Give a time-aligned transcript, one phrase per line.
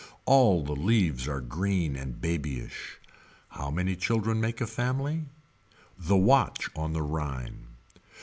[0.25, 2.97] All the leaves are green and babyish.
[3.49, 5.25] How many children make a family.
[5.95, 7.67] The Watch on the Rhine.